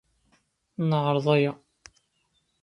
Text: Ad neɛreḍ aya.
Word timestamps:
Ad 0.81 0.85
neɛreḍ 0.89 1.27
aya. 1.35 1.51